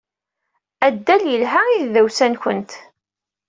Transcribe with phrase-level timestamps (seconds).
[0.85, 2.71] Addal yelha i tdawsa-nwent.